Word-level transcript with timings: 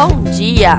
bom 0.00 0.22
dia! 0.32 0.76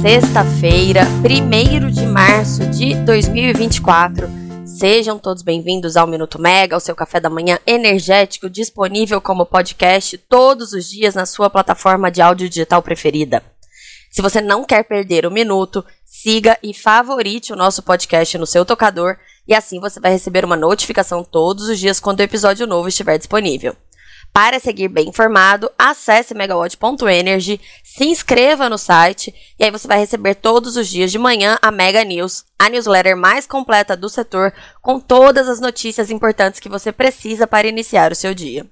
Sexta-feira, 0.00 1.02
1 1.04 1.90
de 1.90 2.06
março 2.06 2.64
de 2.70 2.94
2024. 2.94 4.30
Sejam 4.64 5.18
todos 5.18 5.42
bem-vindos 5.42 5.94
ao 5.94 6.06
Minuto 6.06 6.40
Mega, 6.40 6.74
o 6.74 6.80
seu 6.80 6.96
café 6.96 7.20
da 7.20 7.28
manhã 7.28 7.58
energético, 7.66 8.48
disponível 8.48 9.20
como 9.20 9.44
podcast 9.44 10.16
todos 10.16 10.72
os 10.72 10.88
dias 10.88 11.14
na 11.14 11.26
sua 11.26 11.50
plataforma 11.50 12.10
de 12.10 12.22
áudio 12.22 12.48
digital 12.48 12.80
preferida. 12.80 13.42
Se 14.10 14.22
você 14.22 14.40
não 14.40 14.64
quer 14.64 14.84
perder 14.84 15.26
o 15.26 15.30
minuto, 15.30 15.84
siga 16.06 16.58
e 16.62 16.72
favorite 16.72 17.52
o 17.52 17.56
nosso 17.56 17.82
podcast 17.82 18.38
no 18.38 18.46
seu 18.46 18.64
tocador 18.64 19.18
e 19.46 19.54
assim 19.54 19.78
você 19.78 20.00
vai 20.00 20.12
receber 20.12 20.46
uma 20.46 20.56
notificação 20.56 21.22
todos 21.22 21.68
os 21.68 21.78
dias 21.78 22.00
quando 22.00 22.20
o 22.20 22.22
episódio 22.22 22.66
novo 22.66 22.88
estiver 22.88 23.18
disponível. 23.18 23.76
Para 24.32 24.60
seguir 24.60 24.88
bem 24.88 25.08
informado, 25.08 25.70
acesse 25.78 26.34
megawatt.energy, 26.34 27.60
se 27.82 28.04
inscreva 28.04 28.68
no 28.68 28.76
site 28.76 29.34
e 29.58 29.64
aí 29.64 29.70
você 29.70 29.88
vai 29.88 29.98
receber 29.98 30.34
todos 30.34 30.76
os 30.76 30.88
dias 30.88 31.10
de 31.10 31.18
manhã 31.18 31.58
a 31.62 31.70
Mega 31.70 32.04
News, 32.04 32.44
a 32.58 32.68
newsletter 32.68 33.16
mais 33.16 33.46
completa 33.46 33.96
do 33.96 34.08
setor, 34.08 34.52
com 34.82 35.00
todas 35.00 35.48
as 35.48 35.58
notícias 35.58 36.10
importantes 36.10 36.60
que 36.60 36.68
você 36.68 36.92
precisa 36.92 37.46
para 37.46 37.66
iniciar 37.66 38.12
o 38.12 38.16
seu 38.16 38.34
dia. 38.34 38.66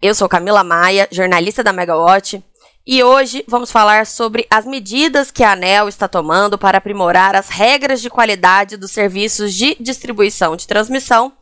Eu 0.00 0.14
sou 0.14 0.28
Camila 0.28 0.62
Maia, 0.62 1.08
jornalista 1.10 1.64
da 1.64 1.72
Megawatt, 1.72 2.42
e 2.86 3.02
hoje 3.02 3.44
vamos 3.48 3.72
falar 3.72 4.06
sobre 4.06 4.46
as 4.48 4.64
medidas 4.64 5.32
que 5.32 5.42
a 5.42 5.52
ANEL 5.52 5.88
está 5.88 6.06
tomando 6.06 6.56
para 6.56 6.78
aprimorar 6.78 7.34
as 7.34 7.48
regras 7.48 8.00
de 8.00 8.08
qualidade 8.08 8.76
dos 8.76 8.92
serviços 8.92 9.52
de 9.52 9.76
distribuição 9.80 10.54
de 10.54 10.68
transmissão 10.68 11.32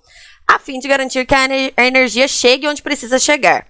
a 0.46 0.58
fim 0.58 0.78
de 0.78 0.88
garantir 0.88 1.26
que 1.26 1.34
a, 1.34 1.84
energia 1.84 2.28
chegue 2.28 2.68
onde 2.68 2.82
precisa 2.82 3.18
chegar. 3.18 3.66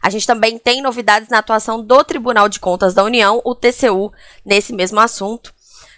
A 0.00 0.10
gente 0.10 0.26
também 0.26 0.58
tem 0.58 0.80
novidades 0.80 1.28
na 1.28 1.38
atuação 1.38 1.82
do 1.82 2.04
Tribunal 2.04 2.48
de 2.48 2.60
Contas 2.60 2.94
da 2.94 3.02
União, 3.02 3.40
o 3.44 3.54
TCU, 3.54 4.12
nesse 4.44 4.72
mesmo 4.72 5.00
assunto. 5.00 5.52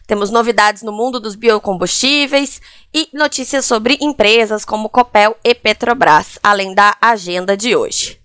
Temos 0.06 0.30
novidades 0.30 0.82
no 0.82 0.90
mundo 0.90 1.20
dos 1.20 1.36
biocombustíveis 1.36 2.60
e 2.92 3.08
notícias 3.12 3.64
sobre 3.64 3.96
empresas 4.00 4.64
como 4.64 4.88
Copel 4.88 5.36
e 5.44 5.54
Petrobras, 5.54 6.38
além 6.42 6.74
da 6.74 6.96
agenda 7.00 7.56
de 7.56 7.76
hoje. 7.76 8.20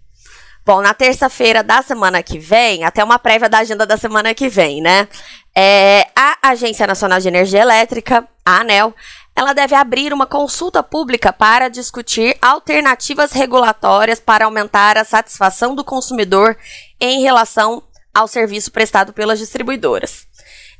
Bom, 0.65 0.81
na 0.81 0.95
terça-feira 0.95 1.61
da 1.61 1.83
semana 1.83 2.23
que 2.23 2.39
vem, 2.39 2.83
até 2.83 3.03
uma 3.03 3.19
prévia 3.19 3.47
da 3.47 3.59
agenda 3.59 3.85
da 3.85 3.97
semana 3.97 4.33
que 4.33 4.49
vem, 4.49 4.81
né? 4.81 5.07
É, 5.55 6.07
a 6.15 6.37
Agência 6.41 6.87
Nacional 6.87 7.19
de 7.19 7.27
Energia 7.27 7.61
Elétrica, 7.61 8.27
a 8.43 8.61
ANEL, 8.61 8.91
ela 9.35 9.53
deve 9.53 9.75
abrir 9.75 10.13
uma 10.13 10.25
consulta 10.25 10.81
pública 10.81 11.33
para 11.33 11.67
discutir 11.67 12.37
alternativas 12.41 13.33
regulatórias 13.33 14.19
para 14.19 14.45
aumentar 14.45 14.97
a 14.97 15.03
satisfação 15.03 15.75
do 15.75 15.83
consumidor 15.83 16.57
em 17.01 17.21
relação 17.21 17.83
ao 18.13 18.27
serviço 18.27 18.71
prestado 18.71 19.11
pelas 19.11 19.37
distribuidoras. 19.37 20.25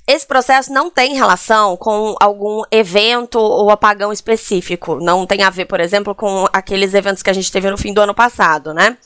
Esse 0.08 0.26
processo 0.26 0.72
não 0.72 0.90
tem 0.90 1.16
relação 1.16 1.76
com 1.76 2.16
algum 2.22 2.62
evento 2.72 3.40
ou 3.40 3.72
apagão 3.72 4.14
específico. 4.14 5.00
Não 5.02 5.26
tem 5.26 5.42
a 5.42 5.50
ver, 5.50 5.66
por 5.66 5.80
exemplo, 5.80 6.14
com 6.14 6.48
aqueles 6.54 6.94
eventos 6.94 7.24
que 7.24 7.30
a 7.30 7.34
gente 7.34 7.52
teve 7.52 7.70
no 7.70 7.78
fim 7.78 7.92
do 7.92 8.02
ano 8.02 8.14
passado, 8.14 8.74
né? 8.74 8.98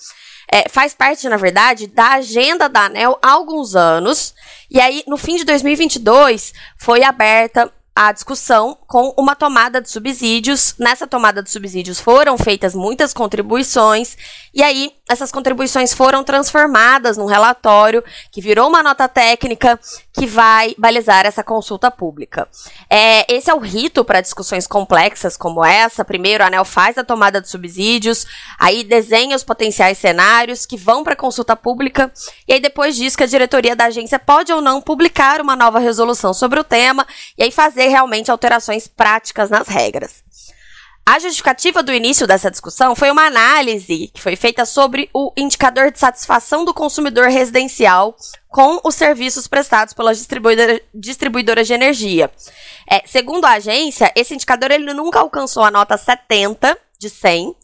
É, 0.52 0.67
faz 0.67 0.94
parte, 0.94 1.30
na 1.30 1.38
verdade, 1.38 1.88
da 1.88 2.13
agenda 2.13 2.67
da 2.67 2.86
ANEL 2.86 3.17
há 3.22 3.31
alguns 3.31 3.75
anos. 3.75 4.34
E 4.69 4.80
aí, 4.81 5.03
no 5.08 5.16
fim 5.16 5.38
de 5.38 5.45
2022, 5.45 6.53
foi 6.78 7.03
aberta 7.03 7.72
a 8.02 8.14
discussão 8.14 8.78
com 8.88 9.14
uma 9.17 9.36
tomada 9.36 9.81
de 9.81 9.89
subsídios. 9.89 10.73
Nessa 10.80 11.05
tomada 11.05 11.44
de 11.44 11.50
subsídios 11.50 12.00
foram 12.00 12.38
feitas 12.38 12.73
muitas 12.73 13.14
contribuições, 13.14 14.16
e 14.53 14.64
aí 14.64 14.94
essas 15.09 15.31
contribuições 15.31 15.91
foram 15.91 16.23
transformadas 16.23 17.17
num 17.17 17.25
relatório 17.25 18.03
que 18.31 18.39
virou 18.39 18.69
uma 18.69 18.83
nota 18.83 19.07
técnica 19.07 19.79
que 20.13 20.27
vai 20.27 20.75
balizar 20.77 21.25
essa 21.25 21.43
consulta 21.43 21.89
pública. 21.89 22.47
É, 22.88 23.25
esse 23.34 23.50
é 23.50 23.53
o 23.53 23.59
rito 23.59 24.06
para 24.06 24.22
discussões 24.22 24.67
complexas 24.67 25.35
como 25.35 25.66
essa. 25.66 26.06
Primeiro, 26.06 26.44
a 26.44 26.47
ANEL 26.47 26.63
faz 26.63 26.97
a 26.97 27.03
tomada 27.03 27.41
de 27.41 27.50
subsídios, 27.50 28.28
aí 28.59 28.84
desenha 28.84 29.35
os 29.35 29.44
potenciais 29.44 29.97
cenários 29.97 30.66
que 30.66 30.78
vão 30.78 31.03
para 31.03 31.16
consulta 31.16 31.55
pública, 31.55 32.11
e 32.47 32.53
aí 32.53 32.59
depois 32.59 32.95
disso 32.95 33.17
que 33.17 33.23
a 33.23 33.28
diretoria 33.28 33.75
da 33.75 33.85
agência 33.85 34.19
pode 34.19 34.53
ou 34.53 34.61
não 34.61 34.79
publicar 34.79 35.41
uma 35.41 35.55
nova 35.55 35.79
resolução 35.79 36.34
sobre 36.34 36.59
o 36.59 36.63
tema, 36.63 37.07
e 37.35 37.44
aí 37.44 37.51
fazer 37.51 37.88
realmente 37.88 38.29
alterações 38.29 38.88
práticas 38.88 39.50
nas 39.50 39.67
regras. 39.67 40.28
A 41.05 41.17
justificativa 41.17 41.81
do 41.81 41.91
início 41.91 42.27
dessa 42.27 42.51
discussão 42.51 42.95
foi 42.95 43.09
uma 43.09 43.25
análise 43.25 44.11
que 44.13 44.21
foi 44.21 44.35
feita 44.35 44.63
sobre 44.63 45.09
o 45.11 45.33
indicador 45.35 45.91
de 45.91 45.99
satisfação 45.99 46.63
do 46.63 46.73
consumidor 46.73 47.29
residencial 47.29 48.15
com 48.47 48.79
os 48.83 48.93
serviços 48.93 49.47
prestados 49.47 49.93
pelas 49.93 50.17
distribuidora, 50.17 50.79
distribuidoras 50.93 51.65
de 51.65 51.73
energia. 51.73 52.29
É, 52.87 53.01
segundo 53.07 53.45
a 53.45 53.53
agência, 53.53 54.11
esse 54.15 54.35
indicador 54.35 54.69
ele 54.69 54.93
nunca 54.93 55.19
alcançou 55.19 55.63
a 55.63 55.71
nota 55.71 55.97
70 55.97 56.77
de 56.99 57.09
100 57.09 57.55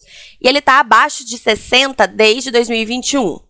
e 0.41 0.47
ele 0.47 0.59
está 0.59 0.79
abaixo 0.79 1.25
de 1.25 1.37
60 1.37 2.07
desde 2.07 2.49
2021. 2.49 3.44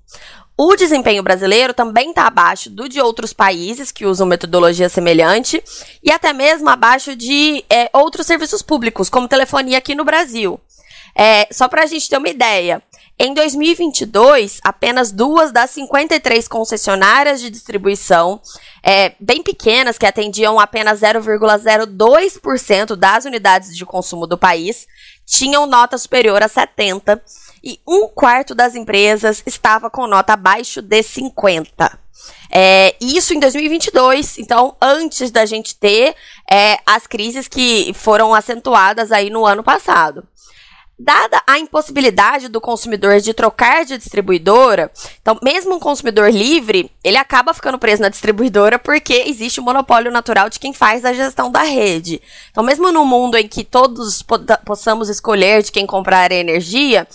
O 0.57 0.75
desempenho 0.75 1.21
brasileiro 1.21 1.73
também 1.73 2.09
está 2.09 2.27
abaixo 2.27 2.69
do 2.69 2.87
de 2.87 3.01
outros 3.01 3.33
países 3.33 3.91
que 3.91 4.05
usam 4.05 4.25
metodologia 4.25 4.87
semelhante 4.87 5.61
e 6.01 6.09
até 6.09 6.31
mesmo 6.31 6.69
abaixo 6.69 7.13
de 7.13 7.63
é, 7.69 7.89
outros 7.91 8.25
serviços 8.25 8.61
públicos, 8.61 9.09
como 9.09 9.27
telefonia 9.27 9.77
aqui 9.77 9.93
no 9.93 10.05
Brasil. 10.05 10.59
É, 11.13 11.47
só 11.51 11.67
para 11.67 11.83
a 11.83 11.85
gente 11.85 12.09
ter 12.09 12.17
uma 12.17 12.29
ideia, 12.29 12.81
em 13.17 13.33
2022, 13.33 14.59
apenas 14.61 15.11
duas 15.11 15.51
das 15.51 15.71
53 15.71 16.47
concessionárias 16.49 17.39
de 17.39 17.49
distribuição, 17.49 18.41
é, 18.83 19.13
bem 19.19 19.41
pequenas, 19.41 19.97
que 19.97 20.05
atendiam 20.05 20.59
apenas 20.59 20.99
0,02% 20.99 22.95
das 22.97 23.23
unidades 23.23 23.75
de 23.75 23.85
consumo 23.85 24.27
do 24.27 24.37
país, 24.37 24.85
tinham 25.25 25.65
nota 25.65 25.97
superior 25.97 26.43
a 26.43 26.49
70 26.49 27.21
e 27.65 27.79
um 27.87 28.07
quarto 28.07 28.53
das 28.53 28.75
empresas 28.75 29.41
estava 29.45 29.89
com 29.89 30.05
nota 30.05 30.33
abaixo 30.33 30.81
de 30.83 31.01
50. 31.01 31.99
É, 32.51 32.95
isso 33.01 33.33
em 33.33 33.39
2022, 33.39 34.37
então 34.37 34.75
antes 34.81 35.31
da 35.31 35.45
gente 35.45 35.75
ter 35.75 36.15
é, 36.49 36.77
as 36.85 37.07
crises 37.07 37.47
que 37.47 37.91
foram 37.95 38.33
acentuadas 38.33 39.11
aí 39.11 39.29
no 39.29 39.45
ano 39.45 39.63
passado. 39.63 40.25
Dada 40.97 41.41
a 41.45 41.59
impossibilidade 41.59 42.47
do 42.47 42.61
consumidor 42.61 43.19
de 43.19 43.33
trocar 43.33 43.83
de 43.83 43.97
distribuidora, 43.97 44.89
então, 45.21 45.37
mesmo 45.43 45.75
um 45.75 45.79
consumidor 45.79 46.31
livre, 46.31 46.89
ele 47.03 47.17
acaba 47.17 47.53
ficando 47.53 47.77
preso 47.77 48.01
na 48.01 48.07
distribuidora 48.07 48.79
porque 48.79 49.25
existe 49.27 49.59
o 49.59 49.63
um 49.63 49.65
monopólio 49.65 50.09
natural 50.09 50.49
de 50.49 50.57
quem 50.57 50.71
faz 50.71 51.03
a 51.03 51.11
gestão 51.11 51.51
da 51.51 51.63
rede. 51.63 52.21
Então, 52.49 52.63
mesmo 52.63 52.93
no 52.93 53.03
mundo 53.03 53.35
em 53.35 53.45
que 53.45 53.65
todos 53.65 54.23
possamos 54.63 55.09
escolher 55.09 55.63
de 55.63 55.71
quem 55.73 55.85
comprar 55.85 56.31
energia, 56.31 57.05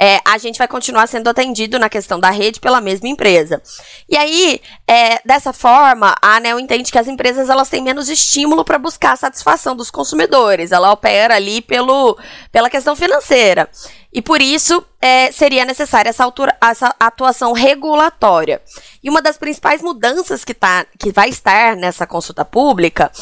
é, 0.00 0.18
a 0.24 0.38
gente 0.38 0.56
vai 0.56 0.66
continuar 0.66 1.06
sendo 1.06 1.28
atendido 1.28 1.78
na 1.78 1.90
questão 1.90 2.18
da 2.18 2.30
rede 2.30 2.58
pela 2.58 2.80
mesma 2.80 3.06
empresa. 3.06 3.60
E 4.08 4.16
aí, 4.16 4.58
é, 4.88 5.20
dessa 5.26 5.52
forma, 5.52 6.16
a 6.22 6.36
ANEL 6.36 6.58
entende 6.58 6.90
que 6.90 6.98
as 6.98 7.06
empresas 7.06 7.50
elas 7.50 7.68
têm 7.68 7.82
menos 7.82 8.08
estímulo 8.08 8.64
para 8.64 8.78
buscar 8.78 9.12
a 9.12 9.16
satisfação 9.16 9.76
dos 9.76 9.90
consumidores. 9.90 10.72
Ela 10.72 10.90
opera 10.90 11.34
ali 11.34 11.60
pelo, 11.60 12.18
pela 12.50 12.70
questão 12.70 12.96
financeira. 12.96 13.68
E 14.10 14.22
por 14.22 14.40
isso 14.40 14.82
é, 15.02 15.30
seria 15.30 15.66
necessária 15.66 16.08
essa, 16.08 16.24
essa, 16.62 16.94
atuação 16.98 17.52
regulatória. 17.52 18.60
E 19.02 19.10
uma 19.10 19.20
das 19.20 19.36
principais 19.36 19.82
mudanças 19.82 20.44
que, 20.44 20.54
tá, 20.54 20.86
que 20.98 21.12
vai 21.12 21.28
estar 21.28 21.76
nessa 21.76 22.06
consulta 22.06 22.44
pública 22.44 23.12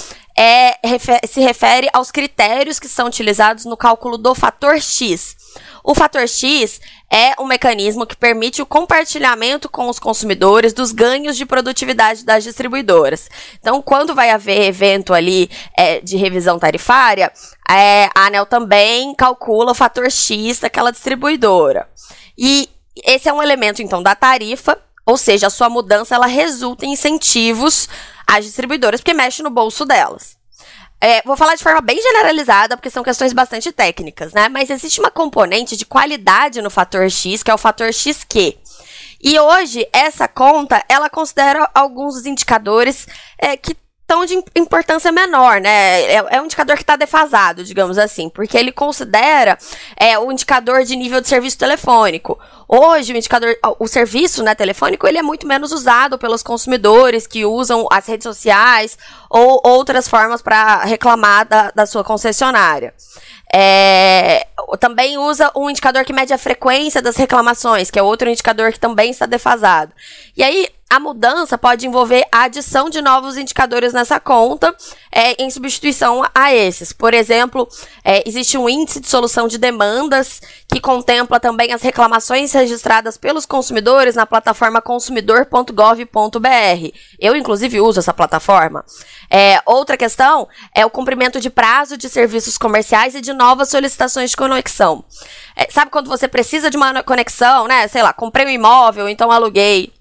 é, 0.41 0.79
se 1.27 1.41
refere 1.41 1.91
aos 1.93 2.13
critérios 2.13 2.79
que 2.79 2.89
são 2.89 3.09
utilizados 3.09 3.65
no 3.65 3.77
cálculo 3.77 4.17
do 4.17 4.37
fator 4.37 4.81
X. 4.81 5.37
O 5.83 5.97
fator 5.97 6.29
X 6.29 6.81
é 7.11 7.35
um 7.41 7.47
mecanismo 7.47 8.07
que 8.07 8.17
permite 8.17 8.63
o 8.63 8.67
compartilhamento 8.67 9.69
com 9.69 9.89
os 9.89 9.99
consumidores 9.99 10.73
dos 10.73 10.93
ganhos 10.93 11.37
de 11.37 11.45
produtividade 11.45 12.25
das 12.25 12.45
distribuidoras. 12.45 13.29
Então, 13.59 13.83
quando 13.83 14.15
vai 14.15 14.31
haver 14.31 14.69
evento 14.69 15.13
ali 15.13 15.51
é, 15.77 16.01
de 16.01 16.17
revisão 16.17 16.57
tarifária, 16.57 17.33
é, 17.69 18.09
a 18.15 18.27
ANEL 18.27 18.47
também 18.47 19.15
calcula 19.17 19.73
o 19.73 19.75
fator 19.75 20.09
X 20.09 20.61
daquela 20.61 20.93
distribuidora. 20.93 21.89
E 22.37 22.69
esse 23.05 23.29
é 23.29 23.33
um 23.33 23.43
elemento, 23.43 23.83
então, 23.83 24.03
da 24.03 24.15
tarifa, 24.15 24.79
ou 25.09 25.17
seja, 25.17 25.47
a 25.47 25.51
sua 25.51 25.71
mudança 25.71 26.15
ela 26.15 26.27
resulta 26.27 26.85
em 26.85 26.93
incentivos 26.93 27.89
às 28.27 28.45
distribuidoras, 28.45 29.01
porque 29.01 29.15
mexe 29.15 29.43
no 29.43 29.49
bolso 29.49 29.87
delas. 29.87 30.37
É, 31.01 31.23
vou 31.23 31.35
falar 31.35 31.55
de 31.55 31.63
forma 31.63 31.81
bem 31.81 31.99
generalizada, 31.99 32.77
porque 32.77 32.91
são 32.91 33.03
questões 33.03 33.33
bastante 33.33 33.73
técnicas, 33.73 34.35
né? 34.35 34.51
Mas 34.51 34.69
existe 34.69 35.01
uma 35.01 35.11
componente 35.11 35.79
de 35.79 35.87
qualidade 35.87 36.61
no 36.61 36.69
fator 36.69 37.11
X, 37.11 37.43
que 37.43 37.51
é 37.51 37.55
o 37.55 37.59
fator 37.59 37.91
XQ. 37.91 38.59
E 39.23 39.41
hoje, 39.41 39.89
essa 39.95 40.29
conta, 40.29 40.85
ela 40.91 41.09
considera 41.09 41.71
alguns 41.75 42.27
indicadores 42.27 43.09
é, 43.39 43.57
que 43.57 43.75
tão 44.09 44.25
de 44.25 44.43
importância 44.57 45.13
menor, 45.13 45.61
né? 45.61 46.03
É, 46.05 46.15
é 46.31 46.41
um 46.41 46.47
indicador 46.47 46.77
que 46.77 46.83
está 46.83 46.97
defasado, 46.97 47.63
digamos 47.63 47.99
assim, 47.99 48.31
porque 48.31 48.57
ele 48.57 48.73
considera 48.73 49.59
é, 49.95 50.19
o 50.19 50.33
indicador 50.33 50.83
de 50.83 50.97
nível 50.97 51.21
de 51.21 51.29
serviço 51.29 51.59
telefônico. 51.59 52.39
Hoje, 52.67 53.13
o 53.13 53.17
indicador, 53.17 53.55
o 53.79 53.87
serviço 53.87 54.43
né, 54.43 54.55
telefônico, 54.55 55.07
ele 55.07 55.19
é 55.19 55.23
muito 55.23 55.47
menos 55.47 55.73
usado 55.73 56.19
pelos 56.19 56.43
consumidores 56.43 57.27
que 57.27 57.45
usam 57.45 57.87
as 57.93 58.07
redes 58.07 58.25
sociais 58.25 58.97
ou 59.29 59.61
outras 59.63 60.09
formas 60.09 60.41
para 60.41 60.85
reclamar 60.85 61.47
da, 61.47 61.71
da 61.71 61.85
sua 61.85 62.03
concessionária. 62.03 62.95
É, 63.53 64.47
também 64.81 65.19
usa 65.19 65.53
um 65.55 65.69
indicador 65.69 66.05
que 66.07 66.15
mede 66.15 66.33
a 66.33 66.39
frequência 66.39 67.03
das 67.03 67.17
reclamações, 67.17 67.91
que 67.91 67.99
é 67.99 68.03
outro 68.03 68.31
indicador 68.31 68.73
que 68.73 68.81
também 68.81 69.11
está 69.11 69.27
defasado. 69.27 69.93
E 70.35 70.43
aí, 70.43 70.69
a 70.91 70.99
mudança 70.99 71.59
pode 71.59 71.87
envolver 71.87 72.27
a 72.33 72.45
adição 72.45 72.89
de 72.89 73.03
novos 73.03 73.37
indicadores 73.37 73.93
nessa 73.93 74.19
conta 74.19 74.75
é, 75.13 75.43
em 75.43 75.51
substituição 75.51 76.25
a 76.35 76.55
esses. 76.55 76.93
Por 76.93 77.13
exemplo, 77.13 77.69
é, 78.03 78.27
existe 78.27 78.57
um 78.57 78.69
índice 78.69 79.01
de 79.01 79.07
solução 79.07 79.47
de 79.47 79.59
demandas 79.59 80.41
que 80.67 80.81
contempla 80.81 81.39
também 81.39 81.75
as 81.75 81.83
reclamações 81.83 82.53
registradas 82.53 83.19
pelos 83.19 83.45
consumidores 83.45 84.15
na 84.15 84.25
plataforma 84.25 84.81
consumidor.gov.br. 84.81 86.97
Eu, 87.19 87.37
inclusive, 87.37 87.81
uso 87.81 87.99
essa 87.99 88.15
plataforma. 88.15 88.83
É, 89.31 89.61
outra 89.67 89.97
questão 89.97 90.49
é 90.75 90.87
o 90.87 90.91
cumprimento 90.91 91.39
de 91.39 91.51
prazo 91.51 91.99
de 91.99 92.09
serviços 92.09 92.57
comerciais 92.57 93.15
e 93.15 93.21
de 93.21 93.35
novas 93.35 93.69
solicitações 93.69 94.31
de 94.31 94.37
conexão. 94.37 95.05
É, 95.55 95.71
sabe 95.71 95.91
quando 95.91 96.09
você 96.09 96.27
precisa 96.27 96.71
de 96.71 96.79
uma 96.79 97.03
conexão, 97.03 97.67
né? 97.67 97.87
Sei 97.89 98.03
lá, 98.03 98.15
comprei 98.15 98.47
um 98.47 98.51
imóvel, 98.51 99.07
então 99.07 99.31
aluguei 99.31 99.98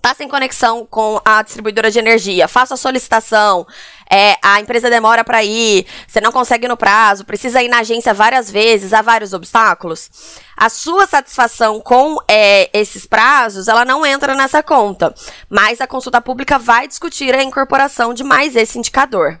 tá 0.00 0.14
sem 0.14 0.28
conexão 0.28 0.86
com 0.86 1.20
a 1.24 1.42
distribuidora 1.42 1.90
de 1.90 1.98
energia, 1.98 2.48
faça 2.48 2.74
a 2.74 2.76
solicitação, 2.76 3.66
é, 4.10 4.36
a 4.42 4.60
empresa 4.60 4.88
demora 4.90 5.22
para 5.24 5.44
ir, 5.44 5.86
você 6.06 6.20
não 6.20 6.32
consegue 6.32 6.66
no 6.66 6.76
prazo, 6.76 7.24
precisa 7.24 7.62
ir 7.62 7.68
na 7.68 7.80
agência 7.80 8.14
várias 8.14 8.50
vezes, 8.50 8.92
há 8.92 9.02
vários 9.02 9.32
obstáculos. 9.32 10.10
A 10.56 10.68
sua 10.68 11.06
satisfação 11.06 11.80
com 11.80 12.16
é, 12.26 12.70
esses 12.72 13.06
prazos, 13.06 13.68
ela 13.68 13.84
não 13.84 14.04
entra 14.04 14.34
nessa 14.34 14.62
conta, 14.62 15.14
mas 15.48 15.80
a 15.80 15.86
consulta 15.86 16.20
pública 16.20 16.58
vai 16.58 16.88
discutir 16.88 17.34
a 17.34 17.42
incorporação 17.42 18.14
de 18.14 18.24
mais 18.24 18.56
esse 18.56 18.78
indicador. 18.78 19.40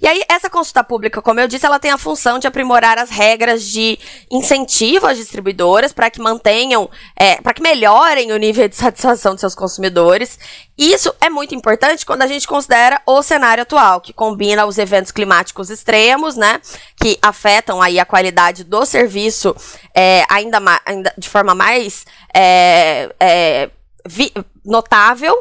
E 0.00 0.06
aí, 0.06 0.22
essa 0.28 0.50
consulta 0.50 0.82
pública, 0.82 1.22
como 1.22 1.40
eu 1.40 1.48
disse, 1.48 1.66
ela 1.66 1.78
tem 1.78 1.90
a 1.90 1.98
função 1.98 2.38
de 2.38 2.46
aprimorar 2.46 2.98
as 2.98 3.10
regras 3.10 3.64
de 3.64 3.98
incentivo 4.30 5.06
às 5.06 5.16
distribuidoras 5.16 5.92
para 5.92 6.10
que 6.10 6.20
mantenham, 6.20 6.90
é, 7.16 7.36
para 7.40 7.54
que 7.54 7.62
melhorem 7.62 8.32
o 8.32 8.36
nível 8.36 8.68
de 8.68 8.76
satisfação 8.76 9.34
de 9.34 9.40
seus 9.40 9.54
consumidores. 9.54 10.38
Isso 10.76 11.14
é 11.20 11.30
muito 11.30 11.54
importante 11.54 12.04
quando 12.04 12.22
a 12.22 12.26
gente 12.26 12.46
considera 12.46 13.00
o 13.06 13.22
cenário 13.22 13.62
atual, 13.62 14.00
que 14.00 14.12
combina 14.12 14.66
os 14.66 14.78
eventos 14.78 15.12
climáticos 15.12 15.70
extremos, 15.70 16.36
né, 16.36 16.60
que 16.96 17.18
afetam 17.22 17.80
aí 17.80 17.98
a 17.98 18.04
qualidade 18.04 18.64
do 18.64 18.84
serviço 18.84 19.54
é, 19.94 20.24
ainda, 20.28 20.58
ainda 20.84 21.14
de 21.16 21.28
forma 21.28 21.54
mais 21.54 22.04
é, 22.34 23.08
é 23.20 23.70
notável. 24.64 25.34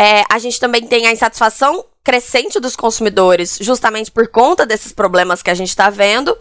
É, 0.00 0.22
a 0.30 0.38
gente 0.38 0.60
também 0.60 0.86
tem 0.86 1.06
a 1.06 1.12
insatisfação 1.12 1.84
crescente 2.04 2.60
dos 2.60 2.76
consumidores, 2.76 3.58
justamente 3.60 4.10
por 4.10 4.28
conta 4.28 4.64
desses 4.64 4.92
problemas 4.92 5.42
que 5.42 5.50
a 5.50 5.54
gente 5.54 5.68
está 5.68 5.90
vendo, 5.90 6.36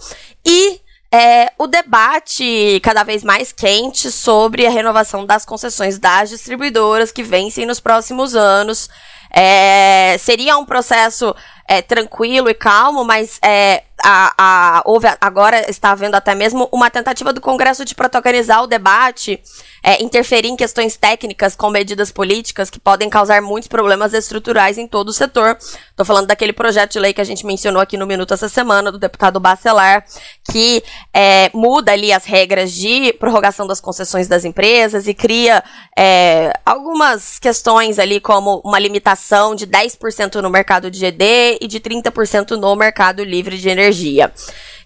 e 0.45 0.79
é, 1.11 1.51
o 1.57 1.67
debate 1.67 2.79
cada 2.83 3.03
vez 3.03 3.23
mais 3.23 3.51
quente 3.51 4.11
sobre 4.11 4.65
a 4.65 4.69
renovação 4.69 5.25
das 5.25 5.45
concessões 5.45 5.97
das 5.97 6.29
distribuidoras 6.29 7.11
que 7.11 7.23
vencem 7.23 7.65
nos 7.65 7.79
próximos 7.79 8.35
anos. 8.35 8.89
É, 9.29 10.17
seria 10.19 10.57
um 10.57 10.65
processo 10.65 11.35
é, 11.67 11.81
tranquilo 11.81 12.49
e 12.49 12.53
calmo, 12.53 13.03
mas 13.03 13.39
é, 13.43 13.83
a, 14.03 14.33
a, 14.37 14.81
houve 14.85 15.07
agora 15.19 15.69
está 15.69 15.91
havendo 15.91 16.15
até 16.15 16.33
mesmo 16.33 16.69
uma 16.71 16.89
tentativa 16.89 17.33
do 17.33 17.41
Congresso 17.41 17.83
de 17.83 17.95
protagonizar 17.95 18.63
o 18.63 18.67
debate, 18.67 19.41
é, 19.87 20.03
interferir 20.03 20.49
em 20.49 20.57
questões 20.57 20.97
técnicas 20.97 21.55
com 21.55 21.69
medidas 21.69 22.11
políticas 22.11 22.69
que 22.69 22.77
podem 22.77 23.09
causar 23.09 23.41
muitos 23.41 23.69
problemas 23.69 24.13
estruturais 24.13 24.77
em 24.77 24.85
todo 24.85 25.07
o 25.07 25.13
setor. 25.13 25.57
Estou 25.61 26.05
falando 26.05 26.27
daquele 26.27 26.51
projeto 26.51 26.91
de 26.91 26.99
lei 26.99 27.13
que 27.13 27.21
a 27.21 27.23
gente 27.23 27.45
mencionou 27.45 27.81
aqui 27.81 27.95
no 27.95 28.05
Minuto 28.05 28.33
essa 28.33 28.49
semana, 28.49 28.91
do 28.91 28.99
deputado 28.99 29.39
Bacelar, 29.39 30.03
que 30.51 30.83
é, 31.13 31.49
muda 31.53 31.93
ali 31.93 32.11
as 32.11 32.25
regras 32.25 32.73
de 32.73 33.13
prorrogação 33.13 33.65
das 33.65 33.79
concessões 33.79 34.27
das 34.27 34.43
empresas 34.43 35.07
e 35.07 35.13
cria 35.13 35.63
é, 35.97 36.51
algumas 36.65 37.39
questões 37.39 37.97
ali, 37.97 38.19
como 38.19 38.61
uma 38.65 38.79
limitação 38.79 39.55
de 39.55 39.65
10% 39.65 40.41
no 40.41 40.49
mercado 40.49 40.91
de 40.91 40.99
GD 40.99 41.59
e 41.61 41.67
de 41.67 41.79
30% 41.79 42.57
no 42.57 42.75
mercado 42.75 43.23
livre 43.23 43.57
de 43.57 43.69
energia. 43.69 44.33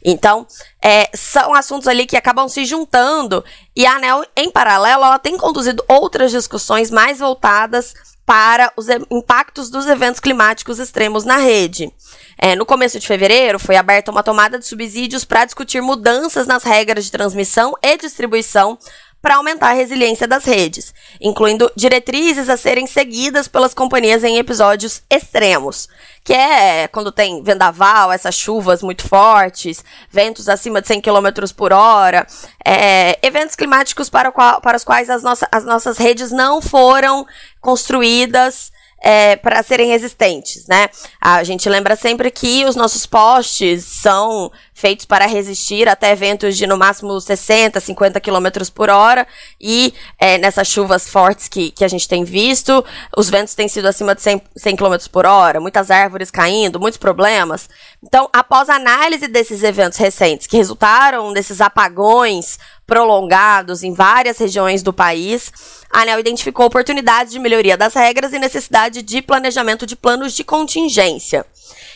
Então, 0.04 0.48
é, 0.82 1.10
são 1.14 1.54
assuntos 1.54 1.88
ali 1.88 2.06
que 2.08 2.18
acabam 2.18 2.48
se 2.50 2.66
juntando 2.66 3.44
e 3.76 3.86
a 3.86 3.96
ANEL, 3.96 4.26
em 4.36 4.52
paralelo, 4.52 5.04
ela 5.04 5.20
tem 5.20 5.38
conduzido 5.38 5.84
outras 5.88 6.32
discussões 6.32 6.92
mais 6.92 7.20
voltadas 7.20 7.94
para 8.26 8.72
os 8.78 8.88
impactos 9.10 9.70
dos 9.70 9.88
eventos 9.88 10.20
climáticos 10.20 10.80
extremos 10.80 11.26
na 11.26 11.38
rede. 11.38 11.92
É, 12.38 12.56
no 12.56 12.66
começo 12.66 13.00
de 13.00 13.08
fevereiro, 13.08 13.60
foi 13.60 13.76
aberta 13.76 14.12
uma 14.12 14.24
tomada 14.24 14.58
de 14.58 14.66
subsídios 14.66 15.26
para 15.26 15.46
discutir 15.46 15.82
mudanças 15.82 16.48
nas 16.48 16.64
regras 16.64 17.06
de 17.06 17.12
transmissão 17.12 17.74
e 17.82 17.98
distribuição 17.98 18.78
para 19.22 19.36
aumentar 19.36 19.70
a 19.70 19.74
resiliência 19.74 20.28
das 20.28 20.46
redes, 20.46 20.94
incluindo 21.20 21.72
diretrizes 21.76 22.50
a 22.50 22.58
serem 22.58 22.88
seguidas 22.88 23.48
pelas 23.48 23.74
companhias 23.74 24.24
em 24.24 24.38
episódios 24.38 25.04
extremos, 25.10 25.88
que 26.24 26.34
é 26.34 26.88
quando 26.88 27.12
tem 27.12 27.44
vendaval, 27.44 28.12
essas 28.12 28.36
chuvas 28.36 28.82
muito 28.82 29.08
fortes, 29.08 29.84
ventos 30.10 30.50
acima 30.50 30.82
de 30.82 30.88
100 30.88 31.02
km 31.02 31.28
por 31.56 31.72
hora, 31.72 32.26
é, 32.66 33.20
eventos 33.22 33.56
climáticos 33.56 34.10
para, 34.10 34.32
qual, 34.32 34.60
para 34.60 34.78
os 34.78 34.84
quais 34.84 35.10
as, 35.10 35.22
nossa, 35.22 35.48
as 35.52 35.64
nossas 35.64 35.98
redes 35.98 36.32
não 36.32 36.62
foram 36.62 37.26
construídas 37.60 38.72
é, 39.02 39.36
para 39.36 39.64
serem 39.64 39.90
resistentes, 39.90 40.68
né? 40.68 40.88
A 41.20 41.44
gente 41.44 41.68
lembra 41.68 41.96
sempre 41.96 42.30
que 42.30 42.64
os 42.66 42.76
nossos 42.76 43.06
postes 43.06 43.84
são 43.84 44.52
feitos 44.74 45.06
para 45.06 45.26
resistir 45.26 45.88
até 45.90 46.16
ventos 46.16 46.56
de 46.56 46.66
no 46.68 46.78
máximo 46.78 47.20
60, 47.20 47.80
50 47.80 48.20
km 48.20 48.48
por 48.74 48.90
hora 48.90 49.28
e 49.60 49.94
é, 50.20 50.38
nessas 50.38 50.68
chuvas 50.68 51.08
fortes 51.08 51.48
que, 51.48 51.72
que 51.72 51.84
a 51.84 51.88
gente 51.88 52.08
tem 52.08 52.24
visto, 52.24 52.84
os 53.16 53.30
ventos 53.30 53.56
têm 53.56 53.68
sido 53.68 53.88
acima 53.88 54.16
de 54.16 54.22
100, 54.22 54.42
100 54.56 54.76
km 54.76 54.96
por 55.12 55.26
hora, 55.26 55.60
muitas 55.60 55.90
árvores 55.92 56.30
caindo, 56.30 56.80
muitos 56.80 56.98
problemas. 56.98 57.70
Então, 58.04 58.30
após 58.32 58.70
a 58.70 58.76
análise 58.76 59.28
desses 59.28 59.64
eventos 59.64 59.98
recentes 59.98 60.48
que 60.48 60.58
resultaram 60.58 61.34
desses 61.34 61.62
apagões 61.62 62.58
prolongados 62.92 63.84
em 63.84 63.94
várias 63.94 64.38
regiões 64.38 64.84
do 64.84 64.92
país, 64.92 65.50
a 65.90 66.02
ANEL 66.02 66.20
identificou 66.20 66.66
oportunidades 66.66 67.32
de 67.32 67.40
melhoria 67.40 67.78
das 67.78 67.94
regras 67.94 68.34
e 68.34 68.38
necessidade 68.38 69.02
de 69.02 69.22
planejamento 69.22 69.86
de 69.86 69.96
planos 69.96 70.34
de 70.34 70.44
contingência. 70.44 71.46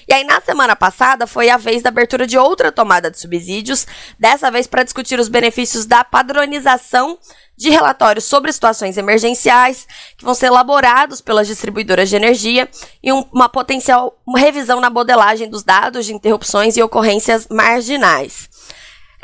E 0.08 0.14
aí, 0.14 0.24
na 0.24 0.40
semana 0.40 0.74
passada, 0.74 1.28
foi 1.28 1.50
a 1.50 1.58
vez 1.58 1.84
da 1.84 1.90
abertura 1.90 2.26
de 2.26 2.38
outra 2.38 2.72
tomada 2.72 3.12
de 3.12 3.20
subsídios, 3.20 3.86
dessa 4.18 4.50
vez 4.50 4.68
para 4.68 4.84
discutir 4.84 5.20
os 5.20 5.28
benefícios 5.28 5.86
da 5.86 6.02
padronização 6.02 7.20
de 7.58 7.70
relatórios 7.70 8.24
sobre 8.24 8.54
situações 8.54 8.98
emergenciais 8.98 9.86
que 10.16 10.24
vão 10.24 10.34
ser 10.34 10.46
elaborados 10.46 11.20
pelas 11.20 11.46
distribuidoras 11.46 12.10
de 12.10 12.16
energia 12.16 12.70
e 13.04 13.12
um, 13.12 13.26
uma 13.34 13.50
potencial 13.50 14.18
revisão 14.34 14.80
na 14.80 14.90
modelagem 14.90 15.50
dos 15.50 15.62
dados 15.62 16.06
de 16.06 16.14
interrupções 16.14 16.78
e 16.78 16.82
ocorrências 16.82 17.50
marginais. 17.50 18.50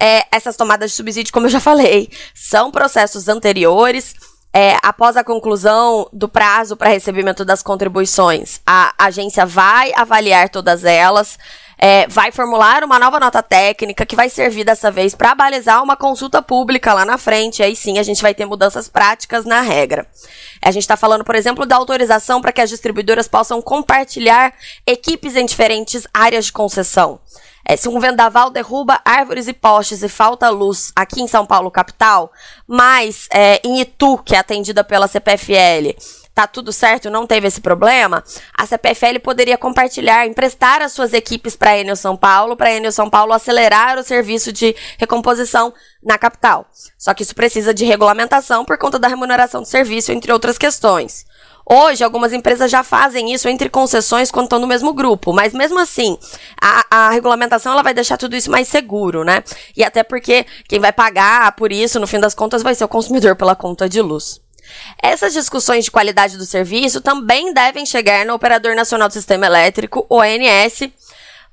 É, 0.03 0.25
essas 0.31 0.58
tomadas 0.58 0.89
de 0.89 0.98
subsídio, 0.98 1.31
como 1.31 1.46
eu 1.46 1.51
já 1.51 1.60
falei, 1.60 2.10
são 2.34 2.72
processos 2.72 3.27
anteriores 3.27 4.15
é, 4.53 4.75
após 4.84 5.15
a 5.15 5.24
conclusão 5.24 6.10
do 6.12 6.27
prazo 6.27 6.75
para 6.75 6.89
recebimento 6.89 7.46
das 7.46 7.63
contribuições, 7.63 8.60
a 8.65 8.93
agência 8.98 9.46
vai 9.46 9.93
avaliar 9.96 10.50
todas 10.50 10.84
elas, 10.84 11.38
é, 11.77 12.05
vai 12.08 12.31
formular 12.31 12.84
uma 12.84 13.00
nova 13.00 13.20
nota 13.20 13.41
técnica 13.41 14.05
que 14.05 14.15
vai 14.15 14.29
servir 14.29 14.63
dessa 14.63 14.91
vez 14.91 15.15
para 15.15 15.34
balizar 15.34 15.81
uma 15.81 15.96
consulta 15.96 16.41
pública 16.41 16.93
lá 16.93 17.05
na 17.05 17.17
frente. 17.17 17.63
Aí 17.63 17.75
sim 17.75 17.98
a 17.98 18.03
gente 18.03 18.22
vai 18.22 18.34
ter 18.36 18.46
mudanças 18.46 18.89
práticas 18.89 19.46
na 19.46 19.62
regra. 19.62 20.05
A 20.62 20.70
gente 20.70 20.84
está 20.84 20.98
falando, 20.98 21.24
por 21.24 21.34
exemplo, 21.34 21.65
da 21.65 21.77
autorização 21.77 22.41
para 22.41 22.51
que 22.51 22.62
as 22.62 22.70
distribuidoras 22.70 23.27
possam 23.27 23.62
compartilhar 23.62 24.53
equipes 24.86 25.36
em 25.36 25.46
diferentes 25.46 26.05
áreas 26.13 26.46
de 26.46 26.51
concessão. 26.51 27.20
É, 27.65 27.75
se 27.77 27.87
um 27.87 27.99
vendaval 27.99 28.49
derruba 28.49 28.99
árvores 29.05 29.47
e 29.47 29.53
postes 29.53 30.03
e 30.03 30.09
falta 30.09 30.49
luz 30.49 30.91
aqui 30.95 31.21
em 31.21 31.27
São 31.27 31.45
Paulo, 31.45 31.71
capital, 31.71 32.31
mas 32.67 33.27
é, 33.31 33.61
em 33.63 33.81
Itu, 33.81 34.17
que 34.19 34.35
é 34.35 34.39
atendida 34.39 34.83
pela 34.83 35.07
CPFL, 35.07 35.95
tá 36.33 36.47
tudo 36.47 36.71
certo, 36.71 37.09
não 37.09 37.27
teve 37.27 37.47
esse 37.47 37.61
problema, 37.61 38.23
a 38.53 38.65
CPFL 38.65 39.19
poderia 39.21 39.57
compartilhar, 39.57 40.25
emprestar 40.25 40.81
as 40.81 40.91
suas 40.93 41.13
equipes 41.13 41.55
para 41.55 41.71
a 41.71 41.77
Enel 41.77 41.95
São 41.95 42.15
Paulo, 42.15 42.55
para 42.55 42.69
a 42.69 42.73
Enel 42.73 42.91
São 42.91 43.09
Paulo 43.09 43.33
acelerar 43.33 43.97
o 43.97 44.03
serviço 44.03 44.51
de 44.51 44.75
recomposição 44.97 45.73
na 46.01 46.17
capital. 46.17 46.67
Só 46.97 47.13
que 47.13 47.23
isso 47.23 47.35
precisa 47.35 47.73
de 47.73 47.85
regulamentação 47.85 48.63
por 48.63 48.77
conta 48.77 48.97
da 48.97 49.07
remuneração 49.07 49.61
do 49.61 49.67
serviço, 49.67 50.11
entre 50.11 50.31
outras 50.31 50.57
questões. 50.57 51.25
Hoje, 51.65 52.03
algumas 52.03 52.33
empresas 52.33 52.69
já 52.69 52.83
fazem 52.83 53.33
isso 53.33 53.47
entre 53.47 53.69
concessões 53.69 54.31
quando 54.31 54.45
estão 54.45 54.59
no 54.59 54.67
mesmo 54.67 54.93
grupo, 54.93 55.31
mas 55.31 55.53
mesmo 55.53 55.79
assim, 55.79 56.17
a, 56.59 56.85
a 56.89 57.09
regulamentação 57.11 57.71
ela 57.71 57.83
vai 57.83 57.93
deixar 57.93 58.17
tudo 58.17 58.35
isso 58.35 58.51
mais 58.51 58.67
seguro, 58.67 59.23
né? 59.23 59.43
E 59.75 59.83
até 59.83 60.03
porque 60.03 60.45
quem 60.67 60.79
vai 60.79 60.91
pagar 60.91 61.51
por 61.55 61.71
isso, 61.71 61.99
no 61.99 62.07
fim 62.07 62.19
das 62.19 62.33
contas, 62.33 62.63
vai 62.63 62.75
ser 62.75 62.83
o 62.83 62.89
consumidor 62.89 63.35
pela 63.35 63.55
conta 63.55 63.87
de 63.87 64.01
luz. 64.01 64.41
Essas 65.01 65.33
discussões 65.33 65.85
de 65.85 65.91
qualidade 65.91 66.37
do 66.37 66.45
serviço 66.45 67.01
também 67.01 67.53
devem 67.53 67.85
chegar 67.85 68.25
no 68.25 68.33
Operador 68.33 68.75
Nacional 68.75 69.07
do 69.07 69.13
Sistema 69.13 69.45
Elétrico, 69.45 70.05
ONS, 70.09 70.89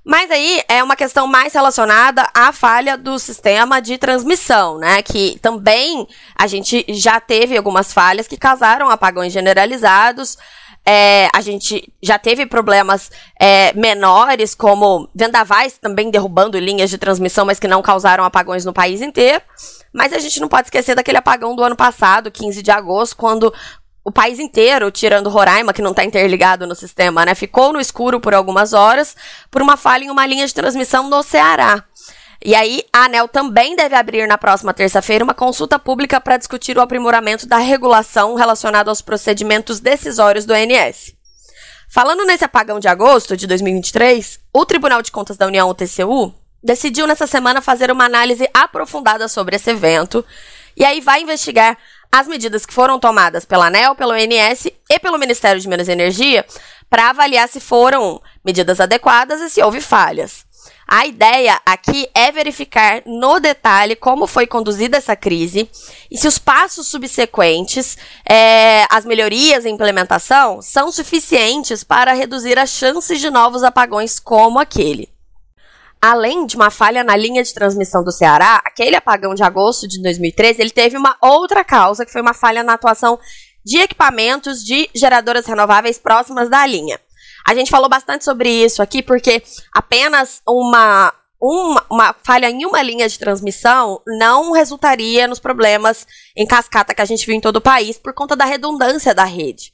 mas 0.05 0.31
aí 0.31 0.63
é 0.69 0.83
uma 0.83 0.97
questão 0.97 1.27
mais 1.27 1.53
relacionada 1.53 2.27
à 2.35 2.53
falha 2.53 2.97
do 2.97 3.19
sistema 3.19 3.81
de 3.81 3.99
transmissão, 3.99 4.79
né? 4.79 5.03
Que 5.03 5.39
também 5.43 6.07
a 6.35 6.47
gente 6.47 6.85
já 6.89 7.21
teve 7.21 7.57
algumas 7.57 7.93
falhas 7.93 8.27
que 8.27 8.37
causaram 8.37 8.89
apagões 8.89 9.33
generalizados. 9.33 10.39
É, 10.87 11.29
a 11.35 11.43
gente 11.43 11.93
já 12.03 12.19
teve 12.19 12.47
problemas 12.47 13.11
é, 13.39 13.75
menores, 13.75 14.55
como 14.55 15.07
vendavais 15.15 15.77
também 15.77 16.11
derrubando 16.11 16.59
linhas 16.59 16.89
de 16.89 16.97
transmissão, 16.97 17.45
mas 17.45 17.61
que 17.61 17.69
não 17.69 17.83
causaram 17.83 18.25
apagões 18.25 18.65
no 18.65 18.73
país 18.73 19.03
inteiro. 19.03 19.43
Mas 19.93 20.15
a 20.15 20.19
gente 20.19 20.41
não 20.41 20.49
pode 20.49 20.69
esquecer 20.69 20.95
daquele 20.95 21.19
apagão 21.19 21.55
do 21.55 21.63
ano 21.63 21.77
passado, 21.77 22.31
15 22.31 22.63
de 22.63 22.71
agosto, 22.71 23.17
quando 23.17 23.53
o 24.05 24.13
país 24.13 24.39
inteiro, 24.39 24.91
tirando 24.91 25.29
Roraima, 25.29 25.73
que 25.73 25.83
não 25.83 25.91
está 25.91 26.05
interligado 26.05 26.67
no 26.67 26.75
sistema, 26.75 27.25
né, 27.25 27.35
ficou 27.35 27.73
no 27.73 27.81
escuro 27.81 28.21
por 28.21 28.35
algumas 28.35 28.73
horas 28.73 29.15
por 29.51 29.61
uma 29.61 29.77
falha 29.77 30.05
em 30.05 30.11
uma 30.11 30.27
linha 30.27 30.47
de 30.47 30.55
transmissão 30.55 31.09
no 31.09 31.23
Ceará. 31.23 31.85
E 32.45 32.55
aí, 32.55 32.85
a 32.93 33.05
ANEL 33.05 33.27
também 33.27 33.75
deve 33.75 33.97
abrir 33.97 34.27
na 34.29 34.39
próxima 34.39 34.73
terça-feira 34.73 35.25
uma 35.25 35.35
consulta 35.35 35.79
pública 35.79 36.21
para 36.21 36.37
discutir 36.37 36.79
o 36.79 36.81
aprimoramento 36.81 37.47
da 37.47 37.59
regulação 37.59 38.37
relacionada 38.37 38.91
aos 38.91 39.03
procedimentos 39.03 39.81
decisórios 39.81 40.47
do 40.47 40.55
ONS. 40.55 41.15
Falando 41.91 42.25
nesse 42.25 42.45
apagão 42.45 42.79
de 42.79 42.87
agosto 42.87 43.37
de 43.37 43.47
2023, 43.47 44.39
o 44.53 44.65
Tribunal 44.65 45.03
de 45.03 45.11
Contas 45.11 45.37
da 45.37 45.47
União, 45.47 45.69
o 45.69 45.75
TCU, 45.75 46.33
decidiu 46.63 47.07
nessa 47.07 47.27
semana 47.27 47.61
fazer 47.61 47.91
uma 47.91 48.05
análise 48.05 48.49
aprofundada 48.55 49.27
sobre 49.27 49.57
esse 49.57 49.71
evento 49.71 50.25
e 50.77 50.85
aí 50.85 51.01
vai 51.01 51.23
investigar 51.23 51.77
as 52.11 52.27
medidas 52.27 52.65
que 52.65 52.75
foram 52.75 52.99
tomadas 52.99 53.45
pela 53.45 53.67
ANEL, 53.67 53.95
pelo 53.95 54.13
ONS 54.13 54.67
e 54.91 54.99
pelo 54.99 55.19
Ministério 55.19 55.61
de 55.61 55.69
Minas 55.69 55.89
e 55.89 55.93
Energia 55.93 56.45
para 56.89 57.11
avaliar 57.11 57.49
se 57.49 57.61
foram 57.61 58.21
medidas 58.45 58.81
adequadas 58.81 59.41
e 59.41 59.51
se 59.51 59.63
houve 59.63 59.81
falhas. 59.81 60.47
A 60.87 61.07
ideia 61.07 61.61
aqui 61.67 62.09
é 62.15 62.33
verificar 62.33 63.03
no 63.05 63.39
detalhe 63.39 63.95
como 63.95 64.27
foi 64.27 64.47
conduzida 64.47 64.97
essa 64.97 65.15
crise 65.15 65.71
e 66.11 66.17
se 66.17 66.27
os 66.27 66.39
passos 66.39 66.87
subsequentes, 66.87 67.99
é, 68.27 68.87
as 68.91 69.05
melhorias 69.05 69.67
em 69.67 69.75
implementação, 69.75 70.63
são 70.63 70.91
suficientes 70.91 71.85
para 71.85 72.15
reduzir 72.15 72.59
as 72.59 72.71
chances 72.71 73.21
de 73.21 73.29
novos 73.29 73.63
apagões 73.63 74.19
como 74.19 74.59
aquele. 74.59 75.11
Além 76.01 76.47
de 76.47 76.55
uma 76.55 76.71
falha 76.71 77.03
na 77.03 77.17
linha 77.17 77.43
de 77.43 77.53
transmissão 77.53 78.05
do 78.05 78.13
Ceará, 78.13 78.63
aquele 78.65 78.95
apagão 78.95 79.35
de 79.35 79.43
agosto 79.43 79.89
de 79.89 80.01
2013, 80.01 80.61
ele 80.61 80.71
teve 80.71 80.97
uma 80.97 81.17
outra 81.21 81.65
causa, 81.65 82.07
que 82.07 82.13
foi 82.13 82.21
uma 82.21 82.35
falha 82.35 82.63
na 82.63 82.75
atuação 82.75 83.19
de 83.65 83.79
equipamentos 83.79 84.65
de 84.65 84.89
geradoras 84.95 85.47
renováveis 85.47 85.99
próximas 85.99 86.49
da 86.49 86.65
linha. 86.65 87.01
A 87.47 87.55
gente 87.55 87.71
falou 87.71 87.89
bastante 87.89 88.25
sobre 88.25 88.49
isso 88.49 88.81
aqui, 88.81 89.03
porque 89.03 89.43
apenas 89.75 90.41
uma, 90.47 91.13
uma, 91.41 91.85
uma, 91.91 92.15
falha 92.23 92.49
em 92.49 92.65
uma 92.65 92.81
linha 92.81 93.09
de 93.09 93.19
transmissão 93.19 94.01
não 94.07 94.53
resultaria 94.53 95.27
nos 95.27 95.39
problemas 95.39 96.07
em 96.37 96.47
cascata 96.47 96.95
que 96.95 97.03
a 97.03 97.05
gente 97.05 97.27
viu 97.27 97.35
em 97.35 97.41
todo 97.41 97.57
o 97.57 97.61
país 97.61 97.99
por 97.99 98.13
conta 98.13 98.37
da 98.37 98.45
redundância 98.45 99.15
da 99.15 99.25
rede. 99.25 99.73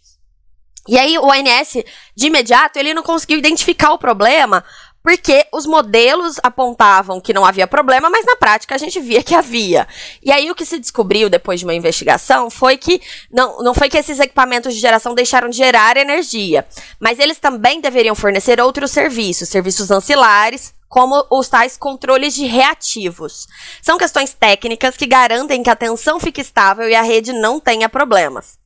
E 0.87 0.99
aí 0.99 1.19
o 1.19 1.25
ONS, 1.25 1.83
de 2.15 2.27
imediato, 2.27 2.79
ele 2.79 2.93
não 2.93 3.03
conseguiu 3.03 3.39
identificar 3.39 3.93
o 3.93 3.99
problema 3.99 4.63
porque 5.05 5.47
os 5.53 5.67
modelos 5.67 6.41
apontavam 6.43 7.21
que 7.21 7.35
não 7.35 7.45
havia 7.45 7.67
problema, 7.67 8.09
mas 8.09 8.25
na 8.25 8.37
prática 8.37 8.75
a 8.75 8.79
gente 8.79 8.99
via 8.99 9.23
que 9.23 9.35
havia. 9.35 9.87
E 10.23 10.33
aí 10.33 10.51
o 10.51 10.55
que 10.55 10.65
se 10.65 10.79
descobriu 10.79 11.29
depois 11.29 11.61
de 11.61 11.67
uma 11.67 11.75
investigação 11.75 12.49
foi 12.49 12.79
que 12.79 13.03
não, 13.31 13.59
não 13.59 13.75
foi 13.75 13.91
que 13.91 13.99
esses 13.99 14.19
equipamentos 14.19 14.73
de 14.73 14.81
geração 14.81 15.15
deixaram 15.15 15.51
de 15.51 15.59
gerar 15.59 15.99
energia, 15.99 16.67
mas 16.99 17.19
eles 17.19 17.39
também 17.39 17.83
deveriam 17.83 18.15
fornecer 18.15 18.59
outros 18.59 18.93
serviços, 18.93 19.51
serviços 19.51 19.91
ancilares, 19.91 20.73
como 20.95 21.27
os 21.29 21.49
tais 21.49 21.77
controles 21.77 22.37
de 22.37 22.47
reativos. 22.47 23.49
São 23.83 23.99
questões 23.99 24.33
técnicas 24.33 24.97
que 24.97 25.09
garantem 25.09 25.61
que 25.61 25.69
a 25.69 25.75
tensão 25.75 26.21
fique 26.21 26.41
estável 26.41 26.89
e 26.89 26.95
a 26.95 27.03
rede 27.03 27.33
não 27.33 27.59
tenha 27.59 27.89
problemas. 27.89 28.57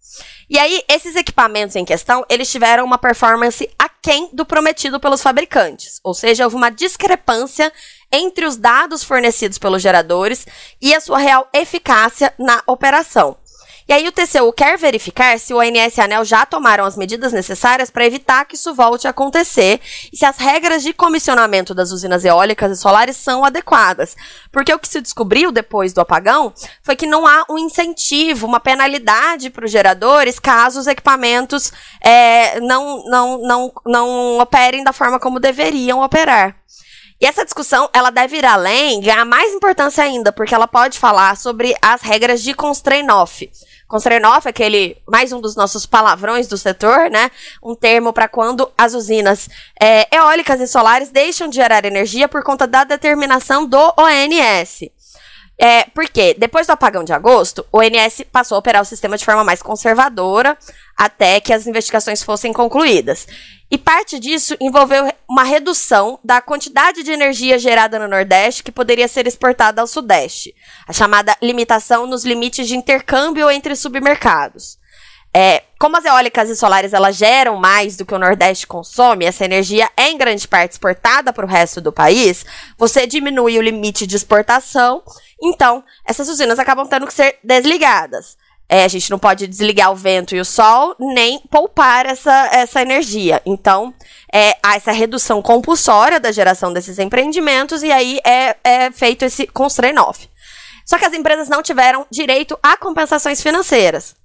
E 0.50 0.58
aí, 0.58 0.82
esses 0.90 1.16
equipamentos 1.16 1.74
em 1.74 1.86
questão, 1.86 2.26
eles 2.28 2.52
tiveram 2.52 2.84
uma 2.84 2.98
performance 2.98 3.66
aquém 3.78 4.28
do 4.30 4.44
prometido 4.44 5.00
pelos 5.00 5.22
fabricantes. 5.22 6.00
Ou 6.04 6.12
seja, 6.12 6.44
houve 6.44 6.56
uma 6.56 6.68
discrepância 6.68 7.72
entre 8.12 8.44
os 8.44 8.58
dados 8.58 9.02
fornecidos 9.02 9.56
pelos 9.56 9.80
geradores 9.80 10.46
e 10.82 10.94
a 10.94 11.00
sua 11.00 11.16
real 11.16 11.48
eficácia 11.54 12.34
na 12.38 12.62
operação. 12.66 13.38
E 13.88 13.92
aí 13.94 14.06
o 14.06 14.12
TCU 14.12 14.52
quer 14.52 14.76
verificar 14.76 15.38
se 15.38 15.54
o 15.54 15.56
ONS 15.56 15.96
e 15.96 16.00
a 16.02 16.04
ANEL 16.04 16.22
já 16.22 16.44
tomaram 16.44 16.84
as 16.84 16.94
medidas 16.94 17.32
necessárias 17.32 17.88
para 17.88 18.04
evitar 18.04 18.44
que 18.44 18.54
isso 18.54 18.74
volte 18.74 19.06
a 19.06 19.10
acontecer 19.10 19.80
e 20.12 20.16
se 20.16 20.26
as 20.26 20.36
regras 20.36 20.82
de 20.82 20.92
comissionamento 20.92 21.74
das 21.74 21.90
usinas 21.90 22.22
eólicas 22.22 22.70
e 22.70 22.80
solares 22.80 23.16
são 23.16 23.46
adequadas. 23.46 24.14
Porque 24.52 24.74
o 24.74 24.78
que 24.78 24.86
se 24.86 25.00
descobriu 25.00 25.50
depois 25.50 25.94
do 25.94 26.02
apagão 26.02 26.52
foi 26.82 26.96
que 26.96 27.06
não 27.06 27.26
há 27.26 27.46
um 27.48 27.58
incentivo, 27.58 28.46
uma 28.46 28.60
penalidade 28.60 29.48
para 29.48 29.64
os 29.64 29.70
geradores 29.70 30.38
caso 30.38 30.80
os 30.80 30.86
equipamentos 30.86 31.72
é, 32.02 32.60
não, 32.60 33.02
não, 33.06 33.40
não, 33.40 33.72
não 33.86 34.38
operem 34.38 34.84
da 34.84 34.92
forma 34.92 35.18
como 35.18 35.40
deveriam 35.40 36.02
operar. 36.02 36.54
E 37.20 37.26
essa 37.26 37.44
discussão, 37.44 37.90
ela 37.92 38.10
deve 38.10 38.36
ir 38.36 38.44
além, 38.44 39.00
ganhar 39.00 39.24
mais 39.24 39.52
importância 39.52 40.04
ainda, 40.04 40.30
porque 40.30 40.54
ela 40.54 40.68
pode 40.68 40.98
falar 41.00 41.36
sobre 41.36 41.74
as 41.82 42.00
regras 42.00 42.40
de 42.42 42.54
constrain 42.54 43.10
off. 43.10 43.50
Constrain 43.88 44.24
off 44.24 44.46
é 44.46 44.50
aquele, 44.50 44.96
mais 45.04 45.32
um 45.32 45.40
dos 45.40 45.56
nossos 45.56 45.84
palavrões 45.84 46.46
do 46.46 46.56
setor, 46.56 47.10
né? 47.10 47.30
Um 47.60 47.74
termo 47.74 48.12
para 48.12 48.28
quando 48.28 48.70
as 48.78 48.94
usinas 48.94 49.48
é, 49.80 50.14
eólicas 50.14 50.60
e 50.60 50.68
solares 50.68 51.10
deixam 51.10 51.48
de 51.48 51.56
gerar 51.56 51.84
energia 51.84 52.28
por 52.28 52.44
conta 52.44 52.68
da 52.68 52.84
determinação 52.84 53.66
do 53.66 53.94
ONS. 53.98 54.88
É, 55.60 55.84
porque 55.92 56.34
depois 56.38 56.68
do 56.68 56.70
apagão 56.70 57.02
de 57.02 57.12
agosto, 57.12 57.66
o 57.72 57.78
ONS 57.78 58.22
passou 58.30 58.54
a 58.54 58.58
operar 58.60 58.80
o 58.80 58.84
sistema 58.84 59.18
de 59.18 59.24
forma 59.24 59.42
mais 59.42 59.60
conservadora 59.60 60.56
até 60.96 61.40
que 61.40 61.52
as 61.52 61.66
investigações 61.66 62.22
fossem 62.22 62.52
concluídas. 62.52 63.26
E 63.68 63.76
parte 63.76 64.20
disso 64.20 64.56
envolveu 64.60 65.12
uma 65.28 65.42
redução 65.42 66.20
da 66.22 66.40
quantidade 66.40 67.02
de 67.02 67.10
energia 67.10 67.58
gerada 67.58 67.98
no 67.98 68.06
Nordeste 68.06 68.62
que 68.62 68.70
poderia 68.70 69.08
ser 69.08 69.26
exportada 69.26 69.80
ao 69.80 69.86
Sudeste, 69.86 70.54
a 70.86 70.92
chamada 70.92 71.36
limitação 71.42 72.06
nos 72.06 72.24
limites 72.24 72.68
de 72.68 72.76
intercâmbio 72.76 73.50
entre 73.50 73.74
submercados. 73.74 74.78
É, 75.40 75.62
como 75.78 75.96
as 75.96 76.04
eólicas 76.04 76.50
e 76.50 76.56
solares 76.56 76.92
elas 76.92 77.14
geram 77.14 77.54
mais 77.54 77.96
do 77.96 78.04
que 78.04 78.12
o 78.12 78.18
Nordeste 78.18 78.66
consome, 78.66 79.24
essa 79.24 79.44
energia 79.44 79.88
é 79.96 80.08
em 80.08 80.18
grande 80.18 80.48
parte 80.48 80.72
exportada 80.72 81.32
para 81.32 81.46
o 81.46 81.48
resto 81.48 81.80
do 81.80 81.92
país, 81.92 82.44
você 82.76 83.06
diminui 83.06 83.56
o 83.56 83.62
limite 83.62 84.04
de 84.04 84.16
exportação, 84.16 85.00
então 85.40 85.84
essas 86.04 86.28
usinas 86.28 86.58
acabam 86.58 86.88
tendo 86.88 87.06
que 87.06 87.14
ser 87.14 87.38
desligadas. 87.44 88.36
É, 88.68 88.82
a 88.82 88.88
gente 88.88 89.08
não 89.12 89.18
pode 89.18 89.46
desligar 89.46 89.92
o 89.92 89.94
vento 89.94 90.34
e 90.34 90.40
o 90.40 90.44
sol, 90.44 90.96
nem 90.98 91.38
poupar 91.48 92.04
essa, 92.04 92.48
essa 92.52 92.82
energia. 92.82 93.40
Então, 93.46 93.94
é, 94.32 94.56
há 94.60 94.74
essa 94.74 94.90
redução 94.90 95.40
compulsória 95.40 96.18
da 96.18 96.32
geração 96.32 96.72
desses 96.72 96.98
empreendimentos 96.98 97.84
e 97.84 97.92
aí 97.92 98.18
é, 98.26 98.56
é 98.64 98.90
feito 98.90 99.24
esse 99.24 99.46
constrain 99.46 99.96
off. 99.98 100.28
Só 100.84 100.98
que 100.98 101.04
as 101.04 101.14
empresas 101.14 101.48
não 101.48 101.62
tiveram 101.62 102.04
direito 102.10 102.58
a 102.60 102.76
compensações 102.76 103.40
financeiras. 103.40 104.16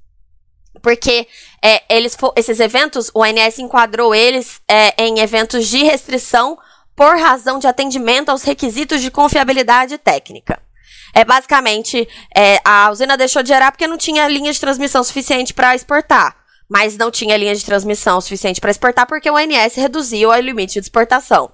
Porque 0.81 1.27
é, 1.61 1.83
eles, 1.89 2.17
esses 2.35 2.59
eventos, 2.59 3.09
o 3.13 3.21
ONS 3.21 3.59
enquadrou 3.59 4.13
eles 4.13 4.61
é, 4.67 4.93
em 5.03 5.19
eventos 5.19 5.67
de 5.67 5.83
restrição 5.83 6.57
por 6.95 7.17
razão 7.17 7.59
de 7.59 7.67
atendimento 7.67 8.29
aos 8.29 8.43
requisitos 8.43 9.01
de 9.01 9.09
confiabilidade 9.09 9.97
técnica. 9.97 10.61
É 11.13 11.23
basicamente 11.23 12.07
é, 12.35 12.59
a 12.65 12.89
usina 12.91 13.15
deixou 13.15 13.43
de 13.43 13.49
gerar 13.49 13.71
porque 13.71 13.87
não 13.87 13.97
tinha 13.97 14.27
linha 14.27 14.51
de 14.51 14.59
transmissão 14.59 15.03
suficiente 15.03 15.53
para 15.53 15.75
exportar. 15.75 16.35
Mas 16.69 16.97
não 16.97 17.11
tinha 17.11 17.37
linha 17.37 17.53
de 17.53 17.63
transmissão 17.63 18.19
suficiente 18.19 18.59
para 18.59 18.71
exportar 18.71 19.05
porque 19.05 19.29
o 19.29 19.35
ONS 19.35 19.75
reduziu 19.75 20.29
o 20.29 20.35
limite 20.35 20.79
de 20.79 20.85
exportação. 20.85 21.51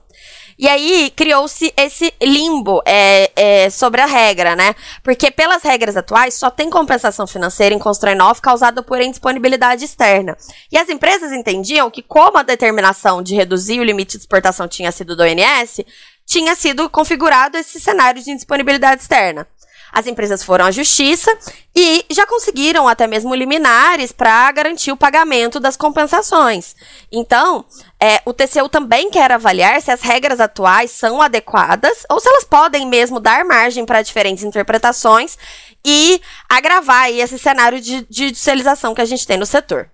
E 0.60 0.68
aí 0.68 1.10
criou-se 1.16 1.74
esse 1.78 2.14
limbo 2.22 2.82
é, 2.86 3.32
é, 3.34 3.70
sobre 3.70 4.02
a 4.02 4.06
regra, 4.06 4.58
né? 4.58 4.76
Porque 5.02 5.32
pelas 5.32 5.64
regras 5.64 5.96
atuais 5.96 6.34
só 6.34 6.52
tem 6.52 6.70
compensação 6.70 7.26
financeira 7.26 7.74
em 7.74 7.80
constraint 7.80 8.20
off 8.20 8.42
causada 8.42 8.84
por 8.84 9.00
indisponibilidade 9.00 9.86
externa. 9.86 10.38
E 10.70 10.78
as 10.78 10.90
empresas 10.90 11.32
entendiam 11.32 11.90
que 11.90 12.04
como 12.04 12.38
a 12.38 12.44
determinação 12.44 13.24
de 13.24 13.36
reduzir 13.36 13.80
o 13.80 13.86
limite 13.86 14.18
de 14.18 14.24
exportação 14.24 14.68
tinha 14.68 14.92
sido 14.92 15.16
do 15.16 15.24
ONS, 15.24 15.80
tinha 16.26 16.54
sido 16.56 16.90
configurado 16.90 17.58
esse 17.58 17.80
cenário 17.80 18.22
de 18.22 18.30
indisponibilidade 18.30 19.02
externa. 19.02 19.48
As 19.92 20.08
empresas 20.08 20.44
foram 20.44 20.66
à 20.66 20.72
justiça 20.72 21.36
e 21.76 22.06
já 22.10 22.26
conseguiram 22.26 22.88
até 22.88 23.08
mesmo 23.08 23.34
liminares 23.34 24.12
para 24.12 24.52
garantir 24.52 24.92
o 24.92 24.98
pagamento 24.98 25.60
das 25.60 25.78
compensações. 25.78 26.76
Então, 27.12 27.66
é, 28.00 28.22
o 28.26 28.34
TCU 28.34 28.70
também 28.70 29.10
quer 29.10 29.32
avaliar 29.32 29.82
se 29.82 29.92
as 29.92 30.02
regras 30.02 30.40
atuais 30.40 30.92
são 30.92 31.22
adequadas 31.22 32.06
ou 32.10 32.20
se 32.20 32.28
elas 32.30 32.44
podem 32.44 32.88
mesmo 32.88 33.20
dar 33.20 33.46
margem 33.46 33.86
para 33.86 34.02
diferentes 34.02 34.44
interpretações 34.44 35.38
e 35.86 36.22
agravar 36.48 37.12
esse 37.12 37.40
cenário 37.40 37.80
de, 37.80 38.06
de 38.10 38.26
judicialização 38.26 38.94
que 38.94 39.02
a 39.02 39.06
gente 39.06 39.26
tem 39.26 39.38
no 39.38 39.46
setor. 39.46 39.90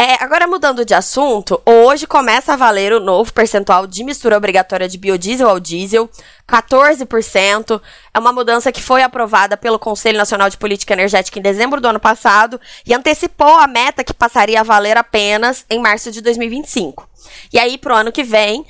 É, 0.00 0.14
agora 0.22 0.46
mudando 0.46 0.84
de 0.84 0.94
assunto, 0.94 1.60
hoje 1.66 2.06
começa 2.06 2.52
a 2.52 2.56
valer 2.56 2.92
o 2.92 3.00
novo 3.00 3.32
percentual 3.32 3.84
de 3.84 4.04
mistura 4.04 4.36
obrigatória 4.36 4.88
de 4.88 4.96
biodiesel 4.96 5.48
ao 5.48 5.58
diesel, 5.58 6.08
14%. 6.48 7.82
É 8.14 8.18
uma 8.20 8.32
mudança 8.32 8.70
que 8.70 8.80
foi 8.80 9.02
aprovada 9.02 9.56
pelo 9.56 9.76
Conselho 9.76 10.16
Nacional 10.16 10.48
de 10.48 10.56
Política 10.56 10.92
Energética 10.92 11.40
em 11.40 11.42
dezembro 11.42 11.80
do 11.80 11.88
ano 11.88 11.98
passado 11.98 12.60
e 12.86 12.94
antecipou 12.94 13.58
a 13.58 13.66
meta 13.66 14.04
que 14.04 14.14
passaria 14.14 14.60
a 14.60 14.62
valer 14.62 14.96
apenas 14.96 15.66
em 15.68 15.80
março 15.80 16.12
de 16.12 16.20
2025. 16.20 17.08
E 17.52 17.58
aí, 17.58 17.76
para 17.76 17.94
o 17.94 17.96
ano 17.96 18.12
que 18.12 18.22
vem, 18.22 18.64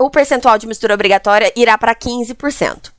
o 0.00 0.10
percentual 0.10 0.58
de 0.58 0.66
mistura 0.66 0.92
obrigatória 0.92 1.52
irá 1.54 1.78
para 1.78 1.94
15%. 1.94 2.90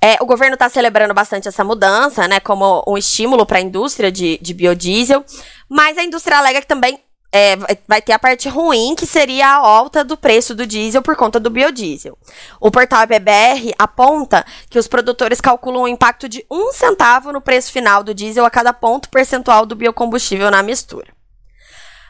É, 0.00 0.18
o 0.20 0.26
governo 0.26 0.52
está 0.52 0.68
celebrando 0.68 1.14
bastante 1.14 1.48
essa 1.48 1.64
mudança, 1.64 2.28
né, 2.28 2.38
como 2.38 2.84
um 2.86 2.98
estímulo 2.98 3.46
para 3.46 3.56
a 3.56 3.62
indústria 3.62 4.12
de, 4.12 4.38
de 4.42 4.52
biodiesel, 4.52 5.24
mas 5.66 5.96
a 5.96 6.04
indústria 6.04 6.36
alega 6.36 6.60
que 6.60 6.66
também 6.66 6.98
é, 7.36 7.56
vai 7.88 8.00
ter 8.00 8.12
a 8.12 8.18
parte 8.18 8.48
ruim, 8.48 8.94
que 8.94 9.04
seria 9.04 9.48
a 9.48 9.56
alta 9.56 10.04
do 10.04 10.16
preço 10.16 10.54
do 10.54 10.64
diesel 10.64 11.02
por 11.02 11.16
conta 11.16 11.40
do 11.40 11.50
biodiesel. 11.50 12.16
O 12.60 12.70
portal 12.70 13.02
EBBR 13.02 13.74
aponta 13.76 14.46
que 14.70 14.78
os 14.78 14.86
produtores 14.86 15.40
calculam 15.40 15.82
o 15.82 15.88
impacto 15.88 16.28
de 16.28 16.46
um 16.48 16.72
centavo 16.72 17.32
no 17.32 17.40
preço 17.40 17.72
final 17.72 18.04
do 18.04 18.14
diesel 18.14 18.44
a 18.44 18.50
cada 18.50 18.72
ponto 18.72 19.08
percentual 19.08 19.66
do 19.66 19.74
biocombustível 19.74 20.48
na 20.48 20.62
mistura. 20.62 21.08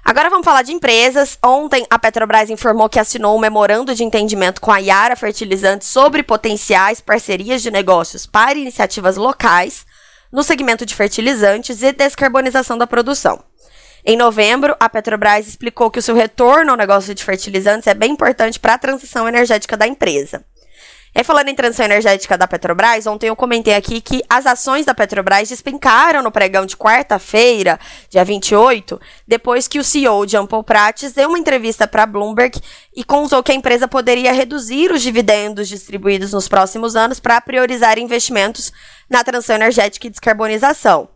Agora 0.05 0.29
vamos 0.29 0.45
falar 0.45 0.61
de 0.61 0.75
empresas. 0.75 1.39
Ontem 1.43 1.87
a 1.89 1.99
Petrobras 1.99 2.51
informou 2.51 2.91
que 2.91 3.01
assinou 3.01 3.35
um 3.35 3.41
memorando 3.41 3.95
de 3.95 4.05
entendimento 4.05 4.61
com 4.61 4.71
a 4.71 4.77
Yara 4.77 5.17
Fertilizantes 5.17 5.89
sobre 5.89 6.23
potenciais 6.23 7.01
parcerias 7.01 7.63
de 7.63 7.71
negócios 7.71 8.27
para 8.27 8.59
iniciativas 8.59 9.17
locais 9.17 9.87
no 10.31 10.43
segmento 10.43 10.85
de 10.85 10.95
fertilizantes 10.95 11.81
e 11.81 11.93
descarbonização 11.93 12.77
da 12.77 12.87
produção. 12.87 13.43
Em 14.07 14.19
novembro, 14.19 14.77
a 14.79 14.87
Petrobras 14.87 15.49
explicou 15.49 15.91
que 15.91 15.99
o 15.99 16.03
seu 16.03 16.15
retorno 16.15 16.73
ao 16.73 16.77
negócio 16.77 17.15
de 17.15 17.25
fertilizantes 17.25 17.87
é 17.87 17.95
bem 17.95 18.13
importante 18.13 18.61
para 18.61 18.75
a 18.75 18.79
transição 18.79 19.27
energética 19.27 19.79
da 19.79 19.87
empresa. 19.87 20.45
E 21.15 21.25
falando 21.25 21.49
em 21.49 21.55
transição 21.55 21.87
energética 21.87 22.37
da 22.37 22.47
Petrobras, 22.47 23.07
ontem 23.07 23.29
eu 23.29 23.37
comentei 23.37 23.75
aqui 23.75 24.03
que 24.03 24.23
as 24.29 24.45
ações 24.45 24.85
da 24.85 24.93
Petrobras 24.93 25.49
despencaram 25.49 26.23
no 26.23 26.31
pregão 26.31 26.67
de 26.67 26.77
quarta-feira, 26.77 27.81
dia 28.11 28.25
28, 28.25 29.01
depois 29.27 29.67
que 29.67 29.79
o 29.79 29.85
CEO 29.85 30.27
de 30.27 30.37
Ampol 30.37 30.63
Prates 30.63 31.13
deu 31.13 31.31
uma 31.31 31.39
entrevista 31.39 31.87
para 31.87 32.05
Bloomberg 32.05 32.61
e 32.95 33.05
contou 33.05 33.43
que 33.43 33.53
a 33.53 33.55
empresa 33.55 33.89
poderia 33.89 34.33
reduzir 34.33 34.91
os 34.91 35.01
dividendos 35.01 35.69
distribuídos 35.69 36.33
nos 36.33 36.47
próximos 36.47 36.95
anos 36.95 37.21
para 37.21 37.41
priorizar 37.41 37.99
investimentos 37.99 38.71
na 39.09 39.25
transição 39.25 39.57
energética 39.57 40.09
e 40.09 40.11
descarbonização. 40.11 41.14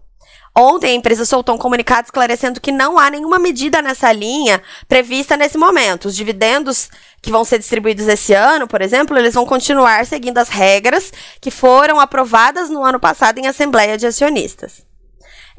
Ontem 0.57 0.91
a 0.91 0.95
empresa 0.95 1.25
soltou 1.25 1.55
um 1.55 1.59
comunicado 1.59 2.07
esclarecendo 2.07 2.61
que 2.61 2.73
não 2.73 2.99
há 2.99 3.11
nenhuma 3.11 3.39
medida 3.39 3.81
nessa 3.81 4.11
linha 4.13 4.63
prevista 4.89 5.37
nesse 5.37 5.57
momento. 5.57 6.07
Os 6.07 6.17
dividendos 6.17 6.91
que 7.23 7.31
vão 7.31 7.45
ser 7.45 7.59
distribuídos 7.59 8.09
esse 8.09 8.33
ano, 8.33 8.67
por 8.67 8.81
exemplo, 8.83 9.17
eles 9.17 9.35
vão 9.35 9.47
continuar 9.47 10.05
seguindo 10.07 10.39
as 10.39 10.49
regras 10.49 11.13
que 11.41 11.51
foram 11.51 12.01
aprovadas 12.01 12.71
no 12.71 12.85
ano 12.85 12.99
passado 12.99 13.39
em 13.39 13.47
Assembleia 13.47 13.97
de 13.97 14.07
Acionistas. 14.07 14.88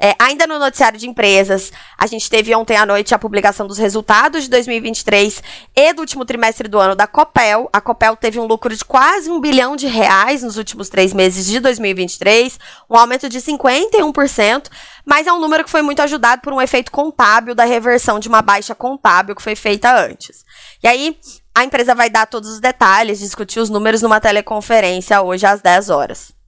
É, 0.02 0.14
ainda 0.18 0.46
no 0.46 0.58
noticiário 0.58 0.98
de 0.98 1.06
empresas, 1.06 1.70
a 1.98 2.06
gente 2.06 2.30
teve 2.30 2.54
ontem 2.54 2.74
à 2.74 2.86
noite 2.86 3.14
a 3.14 3.18
publicação 3.18 3.66
dos 3.66 3.76
resultados 3.76 4.44
de 4.44 4.48
2023 4.48 5.42
e 5.76 5.92
do 5.92 6.00
último 6.00 6.24
trimestre 6.24 6.66
do 6.68 6.78
ano 6.78 6.96
da 6.96 7.06
Copel. 7.06 7.68
A 7.70 7.82
Copel 7.82 8.16
teve 8.16 8.40
um 8.40 8.46
lucro 8.46 8.74
de 8.74 8.82
quase 8.82 9.30
um 9.30 9.38
bilhão 9.38 9.76
de 9.76 9.86
reais 9.86 10.42
nos 10.42 10.56
últimos 10.56 10.88
três 10.88 11.12
meses 11.12 11.44
de 11.44 11.60
2023, 11.60 12.58
um 12.88 12.96
aumento 12.96 13.28
de 13.28 13.42
51%, 13.42 14.70
mas 15.04 15.26
é 15.26 15.32
um 15.34 15.38
número 15.38 15.64
que 15.64 15.70
foi 15.70 15.82
muito 15.82 16.00
ajudado 16.00 16.40
por 16.40 16.54
um 16.54 16.62
efeito 16.62 16.90
contábil 16.90 17.54
da 17.54 17.64
reversão 17.64 18.18
de 18.18 18.26
uma 18.26 18.40
baixa 18.40 18.74
contábil 18.74 19.36
que 19.36 19.42
foi 19.42 19.54
feita 19.54 19.94
antes. 19.94 20.46
E 20.82 20.88
aí, 20.88 21.18
a 21.54 21.62
empresa 21.62 21.94
vai 21.94 22.08
dar 22.08 22.26
todos 22.26 22.48
os 22.48 22.58
detalhes, 22.58 23.18
discutir 23.18 23.60
os 23.60 23.68
números 23.68 24.00
numa 24.00 24.18
teleconferência 24.18 25.20
hoje 25.20 25.44
às 25.44 25.60
10 25.60 25.90
horas. 25.90 26.39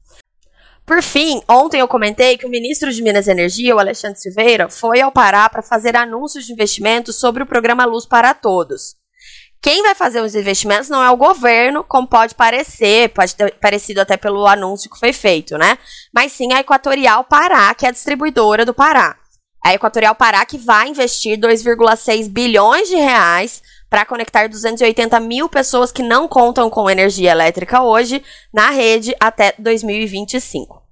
Por 0.85 1.03
fim, 1.03 1.40
ontem 1.49 1.81
eu 1.81 1.87
comentei 1.87 2.37
que 2.37 2.47
o 2.47 2.51
ministro 2.51 2.92
de 2.92 3.03
Minas 3.03 3.27
e 3.27 3.31
Energia, 3.31 3.75
o 3.75 3.79
Alexandre 3.79 4.18
Silveira, 4.18 4.68
foi 4.68 5.01
ao 5.01 5.12
Pará 5.12 5.49
para 5.49 5.62
fazer 5.62 5.97
anúncios 5.97 6.45
de 6.45 6.53
investimentos 6.53 7.21
sobre 7.21 7.42
o 7.42 7.47
programa 7.47 7.85
Luz 7.85 8.05
para 8.05 8.35
Todos. 8.35 8.97
Quem 9.62 9.81
vai 9.81 9.95
fazer 9.95 10.21
os 10.21 10.35
investimentos 10.35 10.88
não 10.88 11.01
é 11.01 11.09
o 11.09 11.16
governo, 11.16 11.85
como 11.85 12.09
pode 12.09 12.35
parecer, 12.35 13.11
pode 13.11 13.37
ter 13.37 13.55
parecido 13.61 14.01
até 14.01 14.16
pelo 14.16 14.45
anúncio 14.45 14.90
que 14.90 14.99
foi 14.99 15.12
feito, 15.12 15.57
né? 15.57 15.79
Mas 16.12 16.33
sim 16.33 16.53
a 16.53 16.59
Equatorial 16.59 17.23
Pará, 17.23 17.73
que 17.73 17.87
é 17.87 17.88
a 17.88 17.92
distribuidora 17.92 18.66
do 18.66 18.75
Pará. 18.75 19.16
A 19.64 19.73
Equatorial 19.73 20.16
Pará 20.16 20.45
que 20.45 20.59
vai 20.59 20.88
investir 20.88 21.38
2,6 21.38 22.29
bilhões 22.29 22.88
de 22.88 22.97
reais 22.97 23.62
para 23.92 24.07
conectar 24.07 24.48
280 24.48 25.20
mil 25.20 25.50
pessoas 25.50 25.92
que 25.92 26.02
não 26.02 26.26
contam 26.26 26.70
com 26.70 26.88
energia 26.88 27.31
elétrica 27.31 27.83
hoje 27.83 28.24
na 28.50 28.70
rede 28.70 29.14
até 29.20 29.52
2025. 29.59 30.83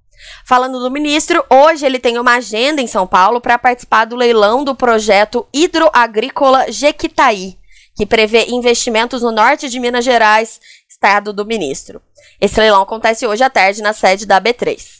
Falando 0.44 0.78
do 0.78 0.90
ministro, 0.90 1.42
hoje 1.48 1.86
ele 1.86 1.98
tem 1.98 2.18
uma 2.18 2.34
agenda 2.34 2.82
em 2.82 2.86
São 2.86 3.06
Paulo 3.06 3.40
para 3.40 3.56
participar 3.56 4.04
do 4.04 4.14
leilão 4.16 4.62
do 4.62 4.74
projeto 4.74 5.48
hidroagrícola 5.50 6.70
Jequitaí, 6.70 7.56
que 7.96 8.04
prevê 8.04 8.44
investimentos 8.50 9.22
no 9.22 9.32
norte 9.32 9.70
de 9.70 9.80
Minas 9.80 10.04
Gerais, 10.04 10.60
estado 10.86 11.32
do 11.32 11.46
ministro. 11.46 12.02
Esse 12.38 12.60
leilão 12.60 12.82
acontece 12.82 13.26
hoje 13.26 13.42
à 13.42 13.48
tarde 13.48 13.80
na 13.80 13.94
sede 13.94 14.26
da 14.26 14.38
B3. 14.38 14.99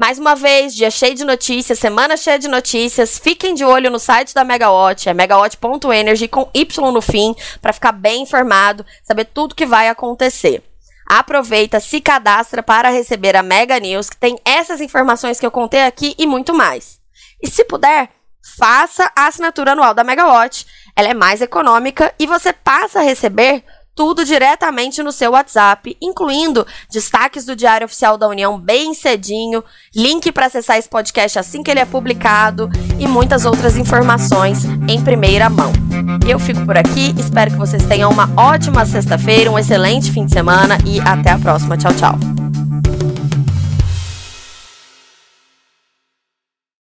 Mais 0.00 0.18
uma 0.18 0.34
vez, 0.34 0.74
dia 0.74 0.90
cheio 0.90 1.14
de 1.14 1.26
notícias, 1.26 1.78
semana 1.78 2.16
cheia 2.16 2.38
de 2.38 2.48
notícias. 2.48 3.18
Fiquem 3.18 3.52
de 3.52 3.66
olho 3.66 3.90
no 3.90 3.98
site 3.98 4.34
da 4.34 4.42
Megawatt, 4.42 5.10
é 5.10 5.12
megawatt.energy 5.12 6.26
com 6.26 6.48
Y 6.54 6.90
no 6.90 7.02
fim, 7.02 7.36
para 7.60 7.70
ficar 7.70 7.92
bem 7.92 8.22
informado, 8.22 8.82
saber 9.02 9.26
tudo 9.26 9.54
que 9.54 9.66
vai 9.66 9.90
acontecer. 9.90 10.62
Aproveita, 11.06 11.80
se 11.80 12.00
cadastra 12.00 12.62
para 12.62 12.88
receber 12.88 13.36
a 13.36 13.42
Mega 13.42 13.78
News, 13.78 14.08
que 14.08 14.16
tem 14.16 14.38
essas 14.42 14.80
informações 14.80 15.38
que 15.38 15.44
eu 15.44 15.50
contei 15.50 15.82
aqui 15.82 16.14
e 16.16 16.26
muito 16.26 16.54
mais. 16.54 16.98
E 17.42 17.46
se 17.46 17.62
puder, 17.62 18.08
faça 18.56 19.12
a 19.14 19.26
assinatura 19.26 19.72
anual 19.72 19.92
da 19.92 20.02
Megawatt. 20.02 20.66
Ela 20.96 21.08
é 21.08 21.14
mais 21.14 21.42
econômica 21.42 22.14
e 22.18 22.26
você 22.26 22.54
passa 22.54 23.00
a 23.00 23.02
receber 23.02 23.62
tudo 24.00 24.24
diretamente 24.24 25.02
no 25.02 25.12
seu 25.12 25.32
WhatsApp, 25.32 25.94
incluindo 26.00 26.66
destaques 26.90 27.44
do 27.44 27.54
Diário 27.54 27.84
Oficial 27.84 28.16
da 28.16 28.26
União 28.26 28.58
bem 28.58 28.94
cedinho, 28.94 29.62
link 29.94 30.32
para 30.32 30.46
acessar 30.46 30.78
esse 30.78 30.88
podcast 30.88 31.38
assim 31.38 31.62
que 31.62 31.70
ele 31.70 31.80
é 31.80 31.84
publicado 31.84 32.70
e 32.98 33.06
muitas 33.06 33.44
outras 33.44 33.76
informações 33.76 34.64
em 34.88 35.04
primeira 35.04 35.50
mão. 35.50 35.70
Eu 36.26 36.38
fico 36.38 36.64
por 36.64 36.78
aqui, 36.78 37.14
espero 37.18 37.50
que 37.50 37.58
vocês 37.58 37.84
tenham 37.84 38.10
uma 38.10 38.30
ótima 38.38 38.86
sexta-feira, 38.86 39.50
um 39.50 39.58
excelente 39.58 40.10
fim 40.10 40.24
de 40.24 40.32
semana 40.32 40.78
e 40.86 40.98
até 41.00 41.32
a 41.32 41.38
próxima. 41.38 41.76
Tchau, 41.76 41.92
tchau. 41.92 42.49